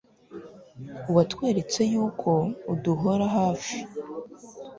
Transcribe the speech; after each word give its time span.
watweretse 1.15 1.81
y'uko 1.93 2.31
uduhora 2.73 3.25
hafi 3.37 3.77